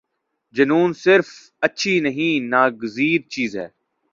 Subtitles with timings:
[0.55, 1.27] جنون صرف
[1.61, 3.67] اچھی نہیں ناگزیر چیز ہے۔